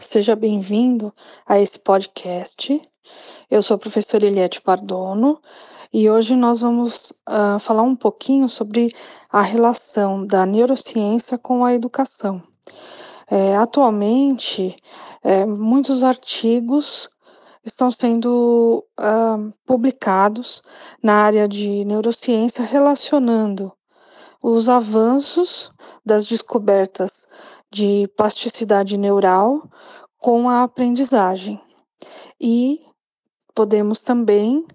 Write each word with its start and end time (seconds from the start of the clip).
seja 0.00 0.36
bem-vindo 0.36 1.12
a 1.46 1.58
esse 1.58 1.78
podcast. 1.78 2.80
Eu 3.50 3.62
sou 3.62 3.74
a 3.74 3.78
professora 3.78 4.26
Eliette 4.26 4.60
Pardono 4.60 5.40
e 5.92 6.08
hoje 6.08 6.36
nós 6.36 6.60
vamos 6.60 7.12
uh, 7.28 7.58
falar 7.58 7.82
um 7.82 7.96
pouquinho 7.96 8.48
sobre 8.48 8.92
a 9.30 9.40
relação 9.42 10.26
da 10.26 10.46
neurociência 10.46 11.36
com 11.36 11.64
a 11.64 11.74
educação. 11.74 12.42
É, 13.30 13.56
atualmente, 13.56 14.76
é, 15.22 15.44
muitos 15.44 16.02
artigos 16.02 17.10
estão 17.64 17.90
sendo 17.90 18.84
uh, 18.98 19.52
publicados 19.66 20.62
na 21.02 21.14
área 21.14 21.48
de 21.48 21.84
neurociência 21.84 22.64
relacionando 22.64 23.72
os 24.42 24.68
avanços 24.68 25.72
das 26.04 26.24
descobertas 26.24 27.26
de 27.70 28.08
plasticidade 28.16 28.96
neural 28.96 29.68
com 30.18 30.48
a 30.48 30.62
aprendizagem. 30.62 31.60
E 32.40 32.80
podemos 33.54 34.02
também 34.02 34.66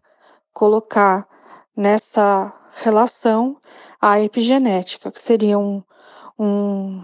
colocar 0.54 1.28
nessa 1.76 2.54
relação 2.76 3.58
a 4.02 4.20
epigenética, 4.20 5.12
que 5.12 5.20
seria 5.20 5.58
um, 5.58 5.82
um, 6.38 7.04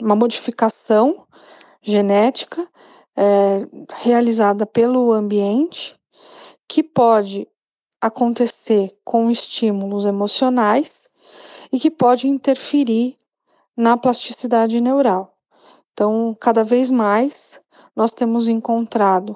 uma 0.00 0.14
modificação 0.14 1.26
genética 1.82 2.68
é, 3.16 3.66
realizada 3.94 4.66
pelo 4.66 5.12
ambiente 5.12 5.98
que 6.68 6.82
pode 6.82 7.48
acontecer 8.00 8.96
com 9.04 9.30
estímulos 9.30 10.04
emocionais 10.04 11.08
e 11.72 11.80
que 11.80 11.90
pode 11.90 12.28
interferir 12.28 13.16
na 13.76 13.96
plasticidade 13.96 14.80
neural. 14.80 15.35
Então, 15.96 16.36
cada 16.38 16.62
vez 16.62 16.90
mais 16.90 17.58
nós 17.96 18.12
temos 18.12 18.48
encontrado 18.48 19.34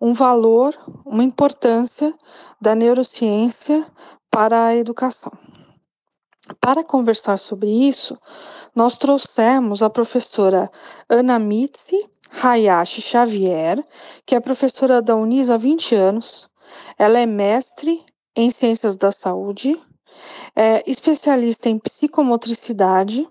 um 0.00 0.12
valor, 0.12 0.72
uma 1.04 1.24
importância 1.24 2.14
da 2.60 2.76
neurociência 2.76 3.84
para 4.30 4.66
a 4.66 4.76
educação. 4.76 5.32
Para 6.60 6.84
conversar 6.84 7.40
sobre 7.40 7.68
isso, 7.68 8.16
nós 8.72 8.96
trouxemos 8.96 9.82
a 9.82 9.90
professora 9.90 10.70
Ana 11.08 11.40
Mitzi 11.40 12.08
Hayashi 12.40 13.02
Xavier, 13.02 13.84
que 14.24 14.36
é 14.36 14.38
professora 14.38 15.02
da 15.02 15.16
Unis 15.16 15.50
há 15.50 15.56
20 15.56 15.92
anos. 15.96 16.48
Ela 16.96 17.18
é 17.18 17.26
mestre 17.26 18.00
em 18.36 18.48
Ciências 18.48 18.94
da 18.94 19.10
Saúde, 19.10 19.76
é 20.54 20.82
especialista 20.86 21.68
em 21.68 21.78
psicomotricidade, 21.78 23.28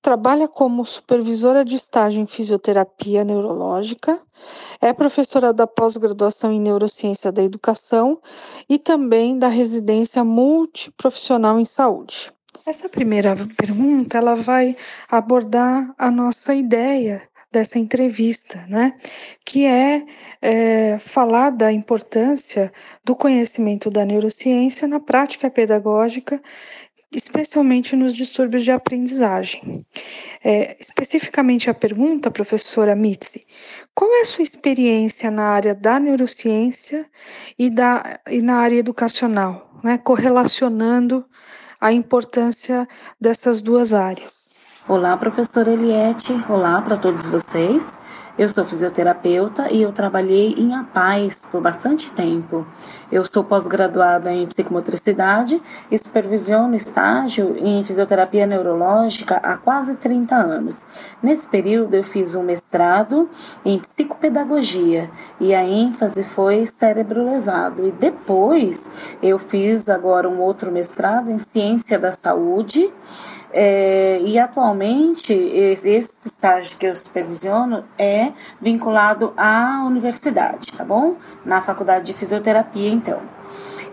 trabalha 0.00 0.48
como 0.48 0.84
supervisora 0.84 1.64
de 1.64 1.74
estágio 1.74 2.20
em 2.20 2.26
fisioterapia 2.26 3.24
neurológica, 3.24 4.20
é 4.80 4.92
professora 4.92 5.52
da 5.52 5.66
pós-graduação 5.66 6.52
em 6.52 6.60
neurociência 6.60 7.30
da 7.30 7.42
educação 7.42 8.20
e 8.68 8.78
também 8.78 9.38
da 9.38 9.48
residência 9.48 10.24
multiprofissional 10.24 11.60
em 11.60 11.64
saúde. 11.64 12.32
Essa 12.64 12.88
primeira 12.88 13.34
pergunta 13.56 14.18
ela 14.18 14.34
vai 14.34 14.76
abordar 15.08 15.92
a 15.98 16.10
nossa 16.10 16.54
ideia 16.54 17.22
dessa 17.52 17.78
entrevista, 17.78 18.64
né? 18.66 18.94
que 19.44 19.66
é, 19.66 20.04
é, 20.40 20.98
falar 20.98 21.50
da 21.50 21.70
importância 21.70 22.72
do 23.04 23.14
conhecimento 23.14 23.90
da 23.90 24.04
neurociência 24.04 24.88
na 24.88 24.98
prática 24.98 25.50
pedagógica, 25.50 26.42
especialmente 27.14 27.94
nos 27.94 28.14
distúrbios 28.14 28.64
de 28.64 28.72
aprendizagem. 28.72 29.84
É, 30.42 30.76
especificamente 30.80 31.68
a 31.68 31.74
pergunta, 31.74 32.30
professora 32.30 32.96
Mitzi, 32.96 33.46
qual 33.94 34.10
é 34.14 34.22
a 34.22 34.26
sua 34.26 34.42
experiência 34.42 35.30
na 35.30 35.44
área 35.44 35.74
da 35.74 36.00
neurociência 36.00 37.06
e, 37.58 37.68
da, 37.68 38.18
e 38.26 38.40
na 38.40 38.56
área 38.56 38.76
educacional, 38.76 39.78
né? 39.84 39.98
correlacionando 39.98 41.24
a 41.78 41.92
importância 41.92 42.88
dessas 43.20 43.60
duas 43.60 43.92
áreas? 43.92 44.51
Olá, 44.88 45.16
professora 45.16 45.70
Eliette. 45.70 46.32
Olá 46.48 46.82
para 46.82 46.96
todos 46.96 47.24
vocês. 47.24 47.96
Eu 48.36 48.48
sou 48.48 48.64
fisioterapeuta 48.64 49.70
e 49.70 49.82
eu 49.82 49.92
trabalhei 49.92 50.54
em 50.58 50.74
APAES 50.74 51.42
por 51.52 51.60
bastante 51.60 52.10
tempo. 52.10 52.66
Eu 53.10 53.22
sou 53.22 53.44
pós-graduada 53.44 54.32
em 54.32 54.44
psicomotricidade 54.44 55.62
e 55.88 55.96
supervisiono 55.96 56.74
estágio 56.74 57.54
em 57.58 57.84
fisioterapia 57.84 58.44
neurológica 58.44 59.36
há 59.36 59.56
quase 59.56 59.96
30 59.96 60.34
anos. 60.34 60.84
Nesse 61.22 61.46
período 61.46 61.94
eu 61.94 62.02
fiz 62.02 62.34
um 62.34 62.42
mestrado 62.42 62.61
em 63.64 63.78
psicopedagogia 63.78 65.10
e 65.40 65.54
a 65.54 65.64
ênfase 65.64 66.24
foi 66.24 66.64
cérebro 66.66 67.24
lesado. 67.24 67.86
E 67.86 67.92
depois 67.92 68.90
eu 69.22 69.38
fiz 69.38 69.88
agora 69.88 70.28
um 70.28 70.40
outro 70.40 70.70
mestrado 70.70 71.30
em 71.30 71.38
ciência 71.38 71.98
da 71.98 72.12
saúde 72.12 72.92
é, 73.52 74.18
e 74.22 74.38
atualmente, 74.38 75.32
esse 75.32 76.08
estágio 76.26 76.78
que 76.78 76.86
eu 76.86 76.96
supervisiono 76.96 77.84
é 77.98 78.32
vinculado 78.60 79.34
à 79.36 79.84
universidade, 79.86 80.72
tá 80.72 80.84
bom? 80.84 81.16
Na 81.44 81.60
faculdade 81.60 82.06
de 82.06 82.14
fisioterapia, 82.14 82.90
então. 82.90 83.20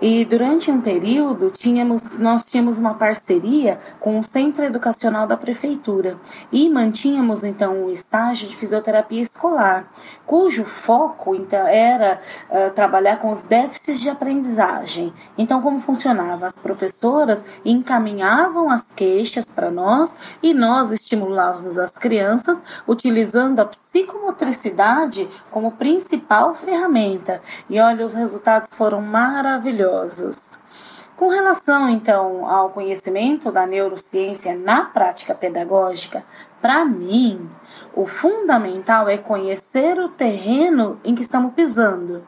E 0.02 0.24
durante 0.24 0.72
um 0.72 0.80
período 0.80 1.50
tínhamos, 1.50 2.14
nós 2.18 2.46
tínhamos 2.46 2.80
uma 2.80 2.94
parceria 2.94 3.80
com 4.00 4.18
o 4.18 4.24
Centro 4.24 4.64
Educacional 4.64 5.28
da 5.28 5.36
Prefeitura 5.36 6.18
e 6.54 6.70
mantínhamos 6.70 7.44
então 7.44 7.86
um 7.86 7.90
estágio 7.90 8.48
de 8.48 8.56
fisioterapia 8.56 9.22
escolar, 9.22 9.92
cujo 10.26 10.64
foco 10.64 11.36
então 11.36 11.68
era 11.68 12.22
uh, 12.50 12.72
trabalhar 12.72 13.18
com 13.18 13.30
os 13.30 13.44
déficits 13.44 14.00
de 14.00 14.09
aprendizagem. 14.09 15.14
Então 15.38 15.62
como 15.62 15.82
funcionava? 15.82 16.48
As 16.48 16.58
professoras 16.58 17.44
encaminhavam 17.66 18.70
as 18.70 18.94
queixas 18.94 19.46
para 19.46 19.70
nós 19.70 20.16
e 20.42 20.54
nós 20.54 20.92
estimulávamos 20.92 21.78
as 21.78 21.92
crianças 21.92 22.64
utilizando 22.88 23.59
a 23.59 23.66
psicomotricidade 23.66 25.28
como 25.52 25.74
principal 25.74 26.54
ferramenta. 26.54 27.42
E 27.70 27.82
olha, 27.82 28.06
os 28.06 28.14
resultados 28.14 28.74
foram 28.74 29.02
maravilhosos 29.02 29.89
Com 31.16 31.28
relação, 31.28 31.90
então, 31.90 32.48
ao 32.50 32.70
conhecimento 32.70 33.52
da 33.52 33.66
neurociência 33.66 34.56
na 34.56 34.86
prática 34.86 35.36
pedagógica, 35.36 36.24
para 36.62 36.86
mim, 36.86 37.50
o 37.94 38.06
fundamental 38.06 39.10
é 39.10 39.18
conhecer 39.18 40.00
o 40.00 40.08
terreno 40.08 40.98
em 41.04 41.14
que 41.14 41.22
estamos 41.22 41.54
pisando. 41.54 42.24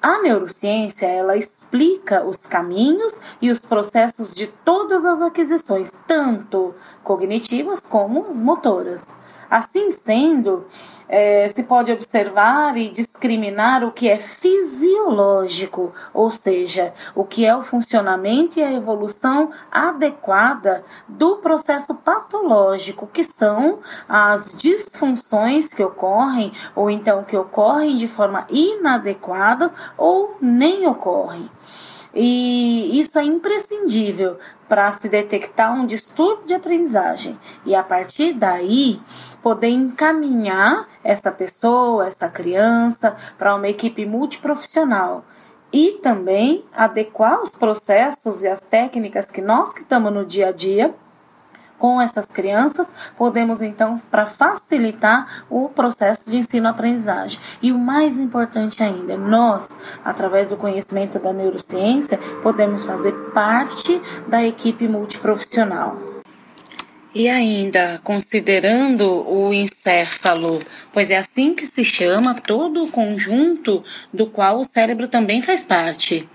A 0.00 0.22
neurociência, 0.22 1.06
ela 1.06 1.36
explica 1.36 2.22
os 2.24 2.36
caminhos 2.36 3.18
e 3.42 3.50
os 3.50 3.58
processos 3.58 4.34
de 4.34 4.46
todas 4.46 5.04
as 5.04 5.20
aquisições, 5.20 5.92
tanto 6.06 6.74
cognitivas 7.02 7.80
como 7.80 8.26
as 8.30 8.36
motoras. 8.36 9.08
Assim 9.50 9.90
sendo, 9.90 10.64
é, 11.08 11.48
se 11.48 11.62
pode 11.62 11.92
observar 11.92 12.76
e 12.76 12.90
discriminar 12.90 13.84
o 13.84 13.92
que 13.92 14.08
é 14.08 14.16
fisiológico, 14.16 15.92
ou 16.12 16.30
seja, 16.30 16.92
o 17.14 17.24
que 17.24 17.44
é 17.44 17.54
o 17.54 17.62
funcionamento 17.62 18.58
e 18.58 18.62
a 18.62 18.72
evolução 18.72 19.50
adequada 19.70 20.84
do 21.08 21.36
processo 21.36 21.94
patológico, 21.94 23.06
que 23.06 23.24
são 23.24 23.80
as 24.08 24.56
disfunções 24.56 25.68
que 25.68 25.82
ocorrem, 25.82 26.52
ou 26.74 26.90
então 26.90 27.24
que 27.24 27.36
ocorrem 27.36 27.96
de 27.96 28.08
forma 28.08 28.46
inadequada 28.50 29.72
ou 29.96 30.36
nem 30.40 30.86
ocorrem. 30.86 31.50
E 32.14 33.00
isso 33.00 33.18
é 33.18 33.24
imprescindível 33.24 34.38
para 34.68 34.92
se 34.92 35.08
detectar 35.08 35.74
um 35.74 35.84
distúrbio 35.84 36.46
de 36.46 36.54
aprendizagem. 36.54 37.38
E 37.66 37.74
a 37.74 37.82
partir 37.82 38.32
daí 38.32 39.00
poder 39.42 39.68
encaminhar 39.68 40.86
essa 41.02 41.32
pessoa, 41.32 42.06
essa 42.06 42.28
criança 42.28 43.16
para 43.36 43.54
uma 43.54 43.68
equipe 43.68 44.06
multiprofissional. 44.06 45.24
E 45.72 45.98
também 46.00 46.64
adequar 46.72 47.42
os 47.42 47.50
processos 47.50 48.44
e 48.44 48.46
as 48.46 48.60
técnicas 48.60 49.28
que 49.28 49.42
nós 49.42 49.74
que 49.74 49.80
estamos 49.80 50.12
no 50.12 50.24
dia 50.24 50.48
a 50.48 50.52
dia 50.52 50.94
com 51.78 52.00
essas 52.00 52.26
crianças, 52.26 52.88
podemos 53.16 53.60
então 53.60 54.00
para 54.10 54.26
facilitar 54.26 55.44
o 55.50 55.68
processo 55.68 56.30
de 56.30 56.36
ensino-aprendizagem. 56.36 57.38
E 57.60 57.72
o 57.72 57.78
mais 57.78 58.18
importante 58.18 58.82
ainda, 58.82 59.16
nós, 59.16 59.70
através 60.04 60.50
do 60.50 60.56
conhecimento 60.56 61.18
da 61.18 61.32
neurociência, 61.32 62.18
podemos 62.42 62.84
fazer 62.84 63.12
parte 63.32 64.00
da 64.26 64.44
equipe 64.44 64.88
multiprofissional. 64.88 66.14
E 67.14 67.28
ainda, 67.28 68.00
considerando 68.02 69.04
o 69.28 69.54
encéfalo, 69.54 70.58
pois 70.92 71.12
é 71.12 71.18
assim 71.18 71.54
que 71.54 71.64
se 71.64 71.84
chama 71.84 72.34
todo 72.34 72.82
o 72.82 72.90
conjunto 72.90 73.84
do 74.12 74.26
qual 74.26 74.58
o 74.58 74.64
cérebro 74.64 75.06
também 75.06 75.40
faz 75.40 75.62
parte. 75.62 76.28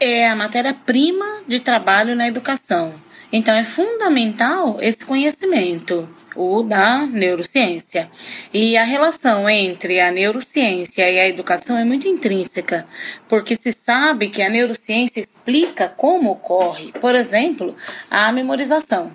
É 0.00 0.28
a 0.28 0.34
matéria-prima 0.34 1.42
de 1.46 1.60
trabalho 1.60 2.16
na 2.16 2.26
educação. 2.26 2.94
Então 3.32 3.54
é 3.54 3.64
fundamental 3.64 4.76
esse 4.80 5.04
conhecimento. 5.04 6.08
o 6.34 6.62
da 6.62 7.06
neurociência. 7.06 8.10
E 8.54 8.74
a 8.76 8.84
relação 8.84 9.48
entre 9.48 10.00
a 10.00 10.10
neurociência 10.10 11.10
e 11.10 11.20
a 11.20 11.28
educação 11.28 11.76
é 11.76 11.84
muito 11.84 12.08
intrínseca, 12.08 12.86
porque 13.28 13.54
se 13.54 13.70
sabe 13.70 14.30
que 14.30 14.40
a 14.40 14.48
neurociência 14.48 15.20
explica 15.20 15.90
como 15.90 16.30
ocorre, 16.30 16.90
por 17.00 17.14
exemplo, 17.14 17.76
a 18.10 18.32
memorização. 18.32 19.12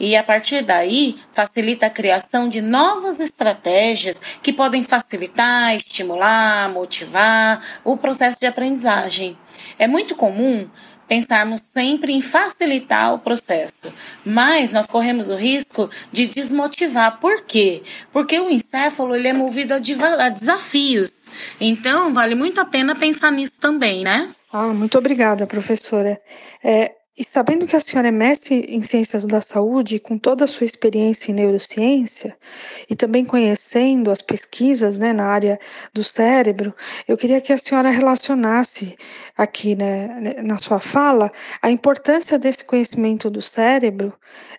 E 0.00 0.16
a 0.16 0.24
partir 0.24 0.62
daí 0.62 1.16
facilita 1.32 1.86
a 1.86 1.90
criação 1.90 2.48
de 2.48 2.60
novas 2.60 3.20
estratégias 3.20 4.16
que 4.42 4.52
podem 4.52 4.82
facilitar, 4.82 5.76
estimular, 5.76 6.68
motivar 6.70 7.60
o 7.84 7.96
processo 7.96 8.40
de 8.40 8.46
aprendizagem. 8.46 9.38
É 9.78 9.86
muito 9.86 10.16
comum 10.16 10.68
pensarmos 11.08 11.60
sempre 11.60 12.12
em 12.12 12.20
facilitar 12.20 13.14
o 13.14 13.18
processo, 13.18 13.92
mas 14.24 14.70
nós 14.70 14.86
corremos 14.86 15.28
o 15.28 15.36
risco 15.36 15.90
de 16.10 16.26
desmotivar. 16.26 17.18
Por 17.20 17.42
quê? 17.42 17.82
Porque 18.12 18.38
o 18.38 18.50
encéfalo 18.50 19.14
ele 19.14 19.28
é 19.28 19.32
movido 19.32 19.74
a, 19.74 20.28
desafios. 20.28 21.24
Então, 21.60 22.12
vale 22.12 22.34
muito 22.34 22.60
a 22.60 22.64
pena 22.64 22.94
pensar 22.94 23.30
nisso 23.32 23.60
também, 23.60 24.04
né? 24.04 24.32
Ah, 24.52 24.68
muito 24.68 24.96
obrigada, 24.96 25.46
professora. 25.46 26.20
É, 26.62 26.92
e 27.16 27.22
sabendo 27.22 27.66
que 27.66 27.76
a 27.76 27.80
senhora 27.80 28.08
é 28.08 28.10
mestre 28.10 28.66
em 28.68 28.82
ciências 28.82 29.24
da 29.24 29.40
saúde, 29.40 30.00
com 30.00 30.18
toda 30.18 30.44
a 30.44 30.48
sua 30.48 30.64
experiência 30.64 31.30
em 31.30 31.34
neurociência, 31.34 32.36
e 32.90 32.96
também 32.96 33.24
conhecendo 33.24 34.10
as 34.10 34.20
pesquisas 34.20 34.98
né, 34.98 35.12
na 35.12 35.26
área 35.26 35.60
do 35.92 36.02
cérebro, 36.02 36.74
eu 37.06 37.16
queria 37.16 37.40
que 37.40 37.52
a 37.52 37.58
senhora 37.58 37.90
relacionasse 37.90 38.96
aqui 39.36 39.76
né, 39.76 40.40
na 40.42 40.58
sua 40.58 40.80
fala 40.80 41.30
a 41.62 41.70
importância 41.70 42.38
desse 42.38 42.64
conhecimento 42.64 43.30
do 43.30 43.40
cérebro 43.40 44.12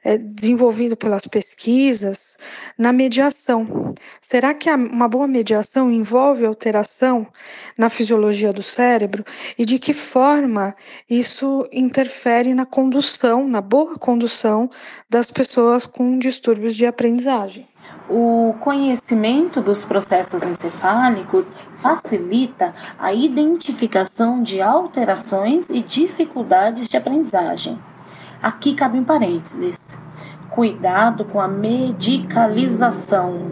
é, 0.04 0.18
desenvolvido 0.18 0.96
pelas 0.96 1.26
pesquisas 1.28 2.38
na 2.78 2.94
mediação. 2.94 3.94
Será 4.22 4.54
que 4.54 4.70
uma 4.70 5.08
boa 5.08 5.28
mediação 5.28 5.92
envolve 5.92 6.46
alteração 6.46 7.28
na 7.78 7.90
fisiologia 7.90 8.54
do 8.54 8.64
cérebro 8.64 9.26
e 9.58 9.66
de 9.66 9.80
que 9.80 9.94
forma 9.94 10.76
isso 11.10 11.68
interfere 11.72 12.45
interfere 12.46 12.54
na 12.54 12.66
condução, 12.66 13.48
na 13.48 13.62
boa 13.62 13.96
condução 13.96 14.70
das 15.10 15.32
pessoas 15.32 15.88
com 15.88 16.20
distúrbios 16.20 16.76
de 16.76 16.86
aprendizagem. 16.86 17.68
O 18.10 18.54
conhecimento 18.60 19.62
dos 19.62 19.84
processos 19.84 20.44
encefálicos 20.44 21.52
facilita 21.76 22.74
a 23.00 23.14
identificação 23.14 24.44
de 24.44 24.62
alterações 24.62 25.70
e 25.70 25.82
dificuldades 25.82 26.88
de 26.88 26.98
aprendizagem. 26.98 27.80
Aqui 28.42 28.76
cabe 28.76 29.00
um 29.00 29.04
parênteses. 29.04 29.80
Cuidado 30.52 31.26
com 31.26 31.42
a 31.42 31.48
medicalização, 31.48 33.52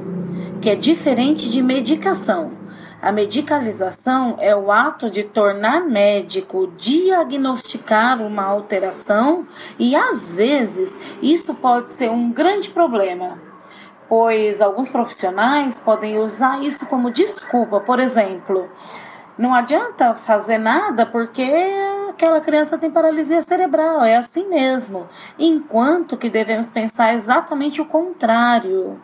que 0.62 0.70
é 0.70 0.76
diferente 0.76 1.50
de 1.50 1.62
medicação. 1.62 2.63
A 3.04 3.12
medicalização 3.12 4.38
é 4.40 4.56
o 4.56 4.72
ato 4.72 5.10
de 5.10 5.24
tornar 5.24 5.82
médico 5.82 6.72
diagnosticar 6.78 8.22
uma 8.22 8.46
alteração 8.46 9.46
e 9.78 9.94
às 9.94 10.34
vezes 10.34 10.98
isso 11.22 11.54
pode 11.56 11.92
ser 11.92 12.10
um 12.10 12.32
grande 12.32 12.70
problema, 12.70 13.38
pois 14.08 14.62
alguns 14.62 14.88
profissionais 14.88 15.78
podem 15.80 16.18
usar 16.18 16.64
isso 16.64 16.86
como 16.86 17.12
desculpa. 17.12 17.82
Por 17.82 18.00
exemplo, 18.00 18.70
não 19.38 19.54
adianta 19.54 20.16
fazer 20.16 20.58
nada 20.58 21.06
porque 21.06 21.44
aquela 22.10 22.40
criança 22.40 22.78
tem 22.78 22.90
paralisia 22.90 23.44
cerebral, 23.44 24.06
é 24.06 24.16
assim 24.16 24.48
mesmo. 24.48 25.10
Enquanto 25.38 26.16
que 26.16 26.30
devemos 26.30 26.68
pensar 26.68 27.14
exatamente 27.16 27.82
o 27.82 27.86
contrário. 27.86 28.98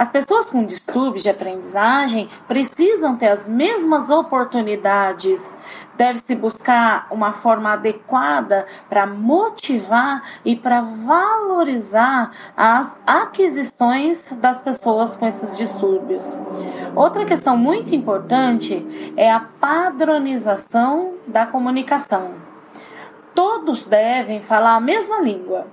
As 0.00 0.08
pessoas 0.08 0.48
com 0.48 0.64
distúrbios 0.64 1.22
de 1.22 1.28
aprendizagem 1.28 2.26
precisam 2.48 3.18
ter 3.18 3.28
as 3.28 3.46
mesmas 3.46 4.08
oportunidades. 4.08 5.54
Deve-se 5.94 6.34
buscar 6.34 7.06
uma 7.10 7.34
forma 7.34 7.74
adequada 7.74 8.66
para 8.88 9.06
motivar 9.06 10.22
e 10.42 10.56
para 10.56 10.80
valorizar 10.80 12.30
as 12.56 12.98
aquisições 13.06 14.32
das 14.38 14.62
pessoas 14.62 15.18
com 15.18 15.26
esses 15.26 15.58
distúrbios. 15.58 16.34
Outra 16.96 17.26
questão 17.26 17.54
muito 17.54 17.94
importante 17.94 19.12
é 19.18 19.30
a 19.30 19.40
padronização 19.40 21.16
da 21.26 21.44
comunicação. 21.44 22.36
Todos 23.34 23.84
devem 23.84 24.40
falar 24.40 24.76
a 24.76 24.80
mesma 24.80 25.20
língua, 25.20 25.66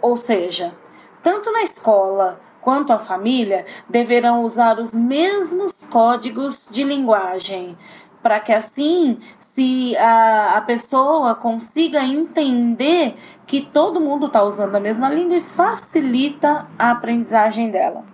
ou 0.00 0.16
seja, 0.16 0.74
tanto 1.22 1.52
na 1.52 1.62
escola 1.62 2.45
quanto 2.66 2.92
a 2.92 2.98
família 2.98 3.64
deverão 3.88 4.42
usar 4.42 4.80
os 4.80 4.92
mesmos 4.92 5.86
códigos 5.88 6.66
de 6.68 6.82
linguagem, 6.82 7.78
para 8.20 8.40
que 8.40 8.52
assim 8.52 9.18
se 9.38 9.96
a, 9.96 10.56
a 10.56 10.60
pessoa 10.62 11.36
consiga 11.36 12.02
entender 12.04 13.14
que 13.46 13.60
todo 13.60 14.00
mundo 14.00 14.26
está 14.26 14.42
usando 14.42 14.74
a 14.74 14.80
mesma 14.80 15.08
língua 15.08 15.36
e 15.36 15.42
facilita 15.42 16.66
a 16.76 16.90
aprendizagem 16.90 17.70
dela. 17.70 18.04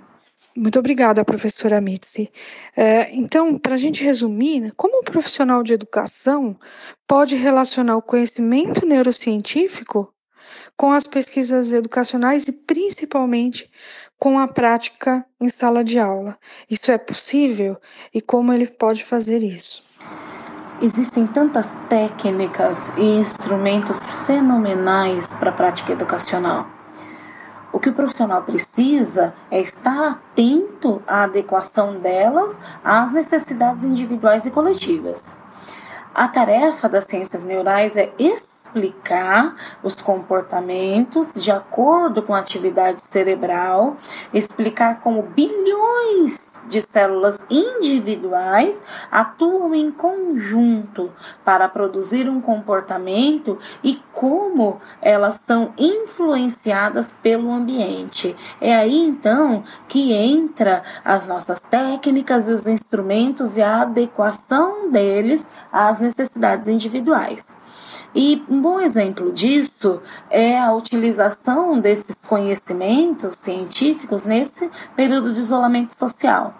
Muito 0.55 0.79
obrigada, 0.79 1.25
professora 1.25 1.81
Mitzi. 1.81 2.31
É, 2.77 3.11
então, 3.11 3.57
para 3.57 3.73
a 3.73 3.79
gente 3.79 4.05
resumir, 4.05 4.71
como 4.77 4.99
um 4.99 5.03
profissional 5.03 5.63
de 5.63 5.73
educação 5.73 6.59
pode 7.09 7.37
relacionar 7.37 7.97
o 7.97 8.03
conhecimento 8.03 8.85
neurocientífico 8.85 10.13
com 10.77 10.93
as 10.93 11.07
pesquisas 11.07 11.73
educacionais 11.73 12.47
e 12.47 12.53
principalmente 12.53 13.71
com 14.19 14.39
a 14.39 14.47
prática 14.47 15.25
em 15.41 15.49
sala 15.49 15.83
de 15.83 15.99
aula. 15.99 16.39
Isso 16.71 16.91
é 16.93 16.99
possível 16.99 17.77
e 18.15 18.21
como 18.21 18.53
ele 18.53 18.67
pode 18.67 19.05
fazer 19.05 19.43
isso? 19.43 19.83
Existem 20.81 21.27
tantas 21.27 21.77
técnicas 21.89 22.93
e 22.97 23.03
instrumentos 23.03 24.13
fenomenais 24.27 25.29
para 25.29 25.51
a 25.51 25.53
prática 25.53 25.93
educacional. 25.93 26.67
O 27.73 27.81
que 27.81 27.89
o 27.89 27.93
profissional 27.93 28.43
precisa 28.43 29.33
é 29.51 29.61
estar 29.61 30.11
atento 30.11 31.03
à 31.07 31.23
adequação 31.23 31.99
delas 31.99 32.55
às 32.85 33.13
necessidades 33.13 33.85
individuais 33.85 34.45
e 34.45 34.51
coletivas. 34.51 35.35
A 36.15 36.29
tarefa 36.29 36.89
das 36.89 37.07
ciências 37.07 37.43
neurais 37.43 37.97
é 37.97 38.13
explicar 38.73 39.55
os 39.83 40.01
comportamentos 40.01 41.35
de 41.35 41.51
acordo 41.51 42.23
com 42.23 42.35
a 42.35 42.39
atividade 42.39 43.03
cerebral, 43.03 43.97
explicar 44.33 45.01
como 45.01 45.23
bilhões 45.23 46.63
de 46.69 46.81
células 46.81 47.45
individuais 47.51 48.81
atuam 49.11 49.75
em 49.75 49.91
conjunto 49.91 51.11
para 51.45 51.69
produzir 51.69 52.31
um 52.31 52.41
comportamento 52.41 53.59
e 53.83 54.01
como 54.13 54.81
elas 55.01 55.41
são 55.45 55.75
influenciadas 55.77 57.15
pelo 57.23 57.51
ambiente. 57.51 58.35
É 58.61 58.75
aí 58.75 58.97
então 58.97 59.65
que 59.89 60.13
entra 60.13 60.83
as 61.05 61.27
nossas 61.27 61.61
técnicas 61.61 62.49
e 62.49 62.53
os 62.53 62.67
instrumentos 62.67 63.57
e 63.57 63.63
a 63.63 63.83
adequação 63.83 64.91
deles 64.91 65.51
às 65.71 66.01
necessidades 66.01 66.69
individuais. 66.69 67.62
E 68.15 68.45
um 68.49 68.61
bom 68.61 68.79
exemplo 68.79 69.33
disso 69.33 70.03
é 70.29 70.59
a 70.59 70.73
utilização 70.73 71.81
desses 71.81 72.25
conhecimentos 72.27 73.35
científicos 73.37 74.25
nesse 74.25 74.71
período 74.95 75.33
de 75.33 75.41
isolamento 75.41 75.97
social. 75.97 76.55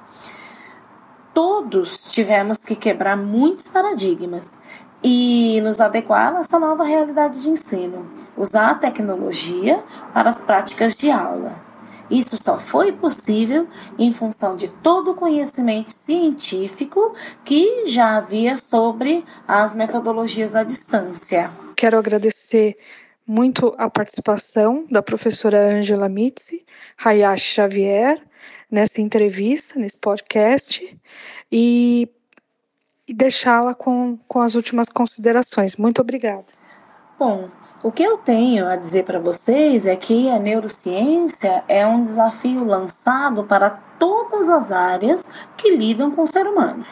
Todos 1.35 2.11
tivemos 2.11 2.59
que 2.59 2.75
quebrar 2.75 3.17
muitos 3.17 3.69
paradigmas 3.69 4.59
e 5.05 5.61
nos 5.63 5.81
adequar 5.81 6.35
a 6.35 6.41
essa 6.41 6.59
nova 6.59 6.85
realidade 6.85 7.41
de 7.41 7.51
ensino, 7.51 8.11
usar 8.37 8.71
a 8.71 8.75
tecnologia 8.75 9.83
para 10.15 10.31
as 10.31 10.41
práticas 10.41 10.95
de 10.95 11.11
aula. 11.11 11.72
Isso 12.13 12.37
só 12.37 12.59
foi 12.59 12.93
possível 12.93 13.67
em 13.99 14.13
função 14.13 14.55
de 14.55 14.69
todo 14.69 15.13
o 15.13 15.15
conhecimento 15.15 15.91
científico 15.91 17.17
que 17.43 17.87
já 17.87 18.19
havia 18.19 18.59
sobre 18.59 19.25
as 19.49 19.75
metodologias 19.75 20.55
à 20.55 20.63
distância. 20.63 21.51
Quero 21.75 21.97
agradecer 21.97 22.77
muito 23.27 23.75
a 23.79 23.89
participação 23.89 24.87
da 24.91 25.01
professora 25.01 25.75
Angela 25.75 26.07
Mitzi, 26.07 26.67
Hayashi 27.03 27.55
Xavier, 27.55 28.21
nessa 28.71 29.01
entrevista, 29.01 29.79
nesse 29.79 29.97
podcast, 29.97 31.01
e, 31.51 32.11
e 33.09 33.15
deixá-la 33.15 33.75
com, 33.75 34.19
com 34.29 34.41
as 34.41 34.55
últimas 34.55 34.89
considerações. 34.89 35.77
Muito 35.77 36.03
obrigada. 36.03 36.45
Bom, 37.19 37.49
o 37.83 37.91
que 37.91 38.03
eu 38.03 38.19
tenho 38.19 38.67
a 38.67 38.77
dizer 38.77 39.05
para 39.05 39.19
vocês 39.19 39.87
é 39.87 39.97
que 39.97 40.31
a 40.31 40.39
neurociência 40.39 41.65
é 41.69 41.87
um 41.87 42.03
desafio 42.03 42.65
lançado 42.65 43.45
para 43.45 43.71
todas 43.99 44.49
as 44.49 44.71
áreas 44.71 45.29
que 45.57 45.75
lidam 45.75 46.11
com 46.11 46.23
o 46.23 46.27
ser 46.27 46.47
humano. 46.47 46.85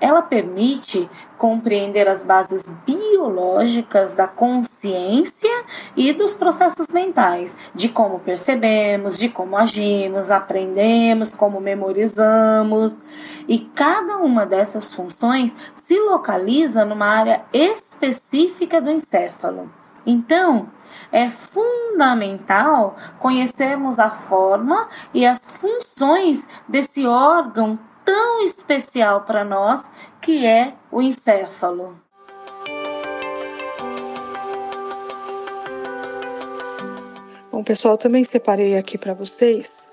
Ela 0.00 0.22
permite 0.22 1.10
compreender 1.36 2.08
as 2.08 2.22
bases 2.22 2.70
biológicas 2.86 4.14
da 4.14 4.26
consciência 4.26 4.70
ciência 4.80 5.64
e 5.94 6.12
dos 6.12 6.34
processos 6.34 6.88
mentais, 6.88 7.56
de 7.74 7.90
como 7.90 8.18
percebemos, 8.18 9.18
de 9.18 9.28
como 9.28 9.56
agimos, 9.56 10.30
aprendemos, 10.30 11.34
como 11.34 11.60
memorizamos. 11.60 12.94
E 13.46 13.58
cada 13.58 14.18
uma 14.18 14.46
dessas 14.46 14.94
funções 14.94 15.54
se 15.74 15.98
localiza 16.00 16.84
numa 16.84 17.06
área 17.06 17.44
específica 17.52 18.80
do 18.80 18.90
encéfalo. 18.90 19.79
Então, 20.06 20.68
é 21.12 21.28
fundamental 21.28 22.96
conhecermos 23.18 23.98
a 23.98 24.10
forma 24.10 24.88
e 25.12 25.26
as 25.26 25.44
funções 25.44 26.46
desse 26.68 27.06
órgão 27.06 27.78
tão 28.04 28.42
especial 28.42 29.22
para 29.22 29.44
nós 29.44 29.90
que 30.20 30.46
é 30.46 30.74
o 30.90 31.02
encéfalo. 31.02 32.00
Bom, 37.52 37.62
pessoal, 37.62 37.98
também 37.98 38.24
separei 38.24 38.76
aqui 38.76 38.96
para 38.96 39.12
vocês 39.12 39.86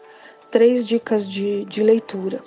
três 0.49 0.87
dicas 0.87 1.29
de, 1.29 1.65
de 1.65 1.83
leitura. 1.83 2.41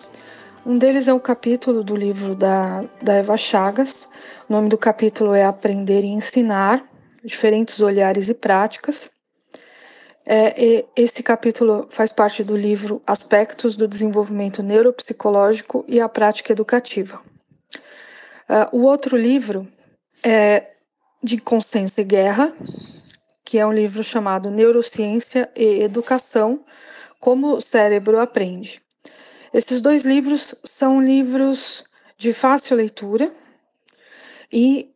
Um 0.65 0.77
deles 0.79 1.09
é 1.09 1.13
o 1.13 1.21
capítulo 1.21 1.83
do 1.83 1.97
livro 1.97 2.35
da, 2.35 2.85
da 3.03 3.15
Eva 3.15 3.37
Chagas. 3.37 4.09
O 4.49 4.53
nome 4.53 4.69
do 4.69 4.79
capítulo 4.79 5.35
é 5.35 5.45
Aprender 5.45 6.03
e 6.03 6.09
Ensinar 6.09 6.90
Diferentes 7.25 7.81
Olhares 7.81 8.29
e 8.29 8.35
Práticas. 8.35 9.11
É, 10.27 10.63
e 10.63 10.85
esse 10.95 11.23
capítulo 11.23 11.89
faz 11.91 12.13
parte 12.13 12.45
do 12.45 12.55
livro 12.55 13.03
Aspectos 13.07 13.75
do 13.75 13.89
Desenvolvimento 13.89 14.63
Neuropsicológico 14.63 15.85
e 15.89 16.01
a 16.01 16.09
Prática 16.09 16.53
Educativa. 16.53 17.21
Uh, 18.49 18.77
o 18.77 18.83
outro 18.83 19.17
livro 19.17 19.67
é 20.23 20.71
de 21.23 21.39
Constância 21.39 22.05
Guerra, 22.05 22.53
que 23.45 23.59
é 23.59 23.67
um 23.67 23.73
livro 23.73 24.03
chamado 24.05 24.51
Neurociência 24.51 25.51
e 25.57 25.83
Educação: 25.83 26.65
Como 27.19 27.55
o 27.55 27.61
Cérebro 27.61 28.21
Aprende. 28.21 28.83
Esses 29.53 29.81
dois 29.81 30.05
livros 30.05 30.55
são 30.65 31.01
livros 31.01 31.83
de 32.17 32.33
fácil 32.33 32.77
leitura 32.77 33.33
e 34.53 34.90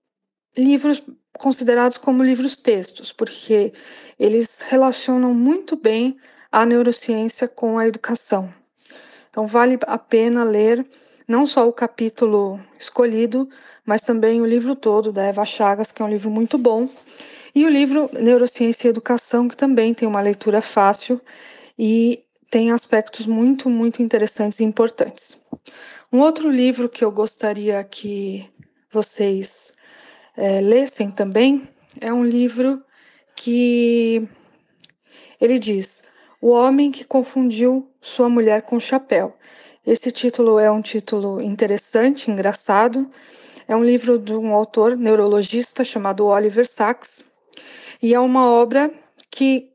livros 0.57 1.03
considerados 1.39 1.99
como 1.99 2.23
livros 2.23 2.57
textos, 2.57 3.13
porque 3.13 3.73
eles 4.19 4.61
relacionam 4.61 5.35
muito 5.35 5.77
bem 5.77 6.17
a 6.51 6.65
neurociência 6.65 7.49
com 7.49 7.79
a 7.79 7.89
educação. 7.89 8.53
Então 9.31 9.47
vale 9.47 9.79
a 9.87 9.99
pena 9.99 10.45
ler 10.45 10.87
não 11.27 11.47
só 11.47 11.69
o 11.69 11.73
capítulo 11.73 12.61
escolhido, 12.79 13.49
mas 13.85 14.01
também 14.03 14.41
o 14.41 14.47
livro 14.47 14.77
todo 14.77 15.13
da 15.13 15.25
Eva 15.25 15.45
Chagas, 15.45 15.91
que 15.91 16.01
é 16.01 16.05
um 16.05 16.09
livro 16.09 16.31
muito 16.31 16.57
bom 16.57 16.89
e 17.55 17.65
o 17.65 17.69
livro 17.69 18.11
Neurociência 18.13 18.89
e 18.89 18.91
Educação, 18.91 19.47
que 19.47 19.57
também 19.57 19.95
tem 19.95 20.09
uma 20.09 20.21
leitura 20.21 20.61
fácil 20.61 21.21
e 21.79 22.25
tem 22.51 22.73
aspectos 22.73 23.27
muito, 23.27 23.71
muito 23.71 24.03
interessantes 24.03 24.59
e 24.59 24.65
importantes. 24.65 25.39
Um 26.13 26.19
outro 26.21 26.51
livro 26.51 26.89
que 26.89 27.05
eu 27.05 27.13
gostaria 27.13 27.83
que 27.85 28.49
vocês 28.91 29.64
é, 30.37 30.61
também 31.15 31.69
é 32.01 32.13
um 32.13 32.25
livro 32.25 32.83
que 33.37 34.29
ele 35.41 35.59
diz: 35.59 36.03
O 36.41 36.51
Homem 36.51 36.91
que 36.91 37.05
Confundiu 37.05 37.91
Sua 38.01 38.29
Mulher 38.29 38.63
com 38.63 38.79
Chapéu. 38.81 39.37
Esse 39.87 40.11
título 40.11 40.59
é 40.59 40.71
um 40.71 40.81
título 40.81 41.41
interessante, 41.41 42.31
engraçado. 42.31 43.11
É 43.69 43.77
um 43.77 43.85
livro 43.85 44.19
de 44.19 44.35
um 44.35 44.53
autor 44.53 44.97
neurologista 44.97 45.85
chamado 45.85 46.27
Oliver 46.27 46.67
Sacks. 46.67 47.25
E 48.03 48.15
é 48.15 48.21
uma 48.21 48.51
obra 48.51 48.91
que 49.31 49.71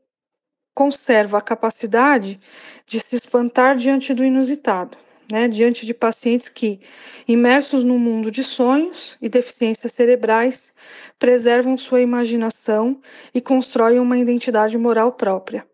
conserva 0.74 1.38
a 1.38 1.42
capacidade 1.42 2.40
de 2.86 3.00
se 3.00 3.16
espantar 3.16 3.76
diante 3.76 4.14
do 4.14 4.24
inusitado, 4.24 4.96
né? 5.30 5.48
diante 5.48 5.86
de 5.86 5.94
pacientes 5.94 6.48
que, 6.48 6.80
imersos 7.26 7.84
no 7.84 7.98
mundo 7.98 8.30
de 8.30 8.42
sonhos 8.42 9.16
e 9.20 9.28
deficiências 9.28 9.92
cerebrais, 9.92 10.72
preservam 11.18 11.76
sua 11.76 12.00
imaginação 12.00 13.00
e 13.34 13.40
constroem 13.40 13.98
uma 13.98 14.18
identidade 14.18 14.76
moral 14.76 15.12
própria. 15.12 15.66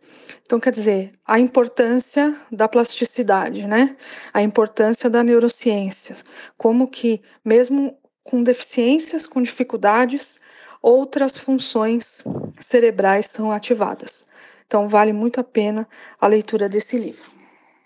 Então, 0.45 0.61
quer 0.61 0.71
dizer, 0.71 1.13
a 1.27 1.39
importância 1.41 2.37
da 2.51 2.69
plasticidade, 2.69 3.67
né? 3.67 3.97
A 4.33 4.43
importância 4.43 5.11
da 5.11 5.23
neurociência, 5.23 6.17
como 6.57 6.87
que, 6.87 7.21
mesmo 7.45 7.97
com 8.23 8.43
deficiências, 8.43 9.27
com 9.27 9.43
dificuldades, 9.43 10.39
outras 10.81 11.39
funções 11.39 12.23
cerebrais 12.61 13.27
são 13.27 13.51
ativadas. 13.51 14.25
Então, 14.67 14.89
vale 14.89 15.13
muito 15.13 15.41
a 15.41 15.45
pena 15.45 15.89
a 16.21 16.27
leitura 16.27 16.69
desse 16.69 16.97
livro. 16.97 17.36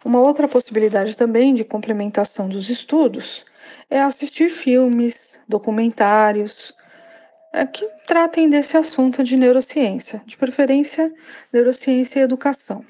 Uma 0.05 0.21
outra 0.21 0.49
possibilidade 0.49 1.17
também 1.17 1.53
de 1.55 1.65
complementação 1.65 2.49
dos 2.49 2.71
estudos 2.71 3.45
é 3.89 4.01
assistir 4.01 4.49
filmes, 4.49 5.39
documentários 5.47 6.73
é, 7.53 7.67
que 7.67 7.87
tratem 8.07 8.49
desse 8.49 8.77
assunto 8.77 9.23
de 9.23 9.37
neurociência, 9.37 10.23
de 10.25 10.37
preferência, 10.37 11.13
neurociência 11.53 12.21
e 12.21 12.23
educação. 12.23 12.85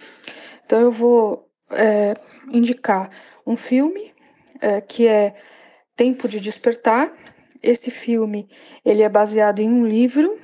Então, 0.64 0.80
eu 0.80 0.92
vou 0.92 1.48
é, 1.70 2.14
indicar 2.52 3.10
um 3.46 3.56
filme 3.56 4.12
é, 4.60 4.80
que 4.80 5.06
é 5.06 5.34
Tempo 5.96 6.28
de 6.28 6.38
Despertar, 6.38 7.12
esse 7.62 7.90
filme 7.90 8.48
ele 8.84 9.02
é 9.02 9.08
baseado 9.08 9.60
em 9.60 9.68
um 9.68 9.86
livro 9.86 10.38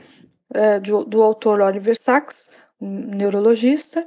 é, 0.52 0.78
do, 0.80 1.04
do, 1.04 1.23
autor 1.23 1.61
Oliver 1.61 1.99
Sacks, 1.99 2.50
um 2.80 2.90
neurologista, 3.14 4.06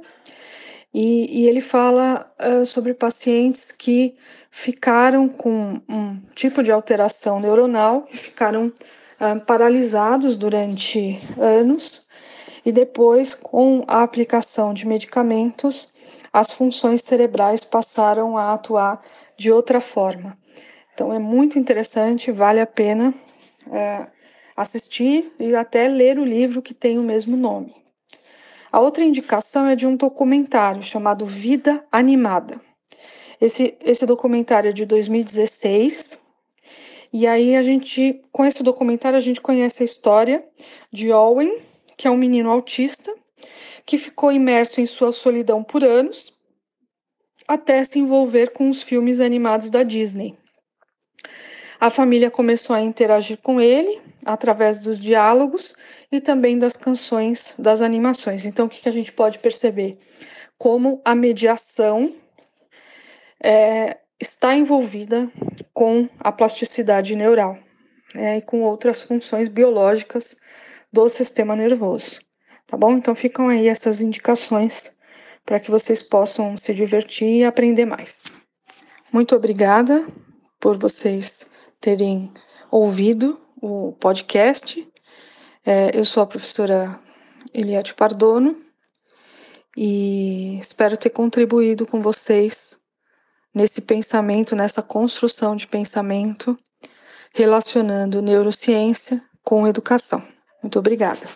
e, 0.92 1.42
e 1.42 1.48
ele 1.48 1.60
fala 1.60 2.32
é, 2.38 2.64
sobre 2.64 2.94
pacientes 2.94 3.70
que 3.70 4.16
ficaram 4.50 5.28
com 5.28 5.80
um 5.88 6.20
tipo 6.34 6.62
de 6.62 6.72
alteração 6.72 7.40
neuronal 7.40 8.08
e 8.12 8.16
ficaram 8.16 8.72
é, 9.20 9.34
paralisados 9.36 10.36
durante 10.36 11.20
anos, 11.38 12.02
e 12.64 12.72
depois, 12.72 13.34
com 13.34 13.84
a 13.86 14.02
aplicação 14.02 14.74
de 14.74 14.86
medicamentos, 14.86 15.88
as 16.32 16.52
funções 16.52 17.02
cerebrais 17.02 17.64
passaram 17.64 18.36
a 18.36 18.52
atuar 18.52 19.00
de 19.36 19.50
outra 19.50 19.80
forma. 19.80 20.36
Então 20.92 21.12
é 21.12 21.18
muito 21.18 21.58
interessante, 21.58 22.30
vale 22.30 22.60
a 22.60 22.66
pena 22.66 23.14
é, 23.72 24.06
assistir 24.56 25.32
e 25.38 25.54
até 25.54 25.88
ler 25.88 26.18
o 26.18 26.24
livro 26.24 26.60
que 26.60 26.74
tem 26.74 26.98
o 26.98 27.02
mesmo 27.02 27.36
nome. 27.36 27.79
A 28.72 28.78
outra 28.78 29.02
indicação 29.02 29.66
é 29.66 29.74
de 29.74 29.86
um 29.86 29.96
documentário 29.96 30.82
chamado 30.82 31.26
Vida 31.26 31.84
Animada. 31.90 32.60
Esse, 33.40 33.76
esse 33.80 34.06
documentário 34.06 34.70
é 34.70 34.72
de 34.72 34.84
2016. 34.84 36.18
E 37.12 37.26
aí 37.26 37.56
a 37.56 37.62
gente, 37.62 38.22
com 38.30 38.44
esse 38.44 38.62
documentário, 38.62 39.16
a 39.16 39.22
gente 39.22 39.40
conhece 39.40 39.82
a 39.82 39.84
história 39.84 40.44
de 40.92 41.10
Owen, 41.10 41.60
que 41.96 42.06
é 42.06 42.10
um 42.10 42.16
menino 42.16 42.48
autista, 42.48 43.12
que 43.84 43.98
ficou 43.98 44.30
imerso 44.30 44.80
em 44.80 44.86
sua 44.86 45.10
solidão 45.10 45.64
por 45.64 45.82
anos, 45.82 46.32
até 47.48 47.82
se 47.82 47.98
envolver 47.98 48.52
com 48.52 48.70
os 48.70 48.82
filmes 48.82 49.18
animados 49.18 49.70
da 49.70 49.82
Disney. 49.82 50.36
A 51.80 51.90
família 51.90 52.30
começou 52.30 52.76
a 52.76 52.80
interagir 52.80 53.38
com 53.38 53.60
ele 53.60 54.00
através 54.24 54.78
dos 54.78 55.00
diálogos 55.00 55.74
e 56.10 56.20
também 56.20 56.58
das 56.58 56.76
canções, 56.76 57.54
das 57.58 57.80
animações. 57.80 58.44
Então, 58.44 58.66
o 58.66 58.68
que, 58.68 58.88
a 58.88 58.92
gente 58.92 59.12
pode 59.12 59.38
perceber? 59.38 59.98
Como 60.58 61.00
a 61.04 61.14
mediação 61.14 62.14
é, 63.42 63.98
está 64.20 64.54
envolvida 64.54 65.30
com 65.72 66.08
a 66.18 66.32
plasticidade 66.32 67.14
neural 67.14 67.58
né, 68.14 68.38
e 68.38 68.42
com 68.42 68.62
outras 68.62 69.00
funções 69.00 69.48
biológicas 69.48 70.36
do 70.92 71.08
sistema 71.08 71.54
nervoso. 71.54 72.20
Tá 72.66 72.76
bom? 72.76 72.92
Então, 72.92 73.14
ficam 73.14 73.48
aí 73.48 73.68
essas 73.68 74.00
indicações 74.00 74.92
para 75.44 75.58
que 75.58 75.70
vocês 75.70 76.02
possam 76.02 76.56
se 76.56 76.74
divertir 76.74 77.28
e 77.28 77.44
aprender 77.44 77.86
mais. 77.86 78.24
Muito 79.12 79.34
obrigada 79.34 80.06
por 80.60 80.76
vocês 80.76 81.46
terem 81.80 82.32
ouvido 82.70 83.40
o 83.60 83.92
podcast. 83.98 84.86
É, 85.64 85.96
eu 85.98 86.04
sou 86.04 86.22
a 86.22 86.26
professora 86.26 86.98
Eliette 87.52 87.94
Pardono 87.94 88.56
e 89.76 90.58
espero 90.58 90.96
ter 90.96 91.10
contribuído 91.10 91.86
com 91.86 92.00
vocês 92.00 92.78
nesse 93.54 93.80
pensamento, 93.80 94.56
nessa 94.56 94.82
construção 94.82 95.54
de 95.54 95.66
pensamento 95.66 96.58
relacionando 97.34 98.22
neurociência 98.22 99.22
com 99.42 99.66
educação. 99.66 100.22
Muito 100.62 100.78
obrigada. 100.78 101.26